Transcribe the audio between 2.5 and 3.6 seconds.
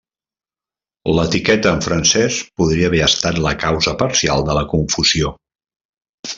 podria haver estat la